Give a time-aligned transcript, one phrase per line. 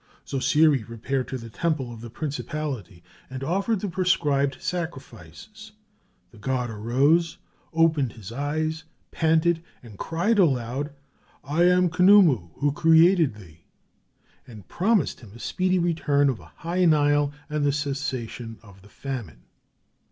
[0.25, 5.73] Zosiri repaired to the temple of the principality and offered the prescribed sacrifices;
[6.31, 7.37] the god arose,
[7.71, 10.91] opened his eyes, panted, and cried aloud,
[11.43, 13.59] "I am Khnumu who created thee!"
[14.47, 18.89] and promised him a speedy return of a high Nile and the cessation of the
[18.89, 19.43] famine.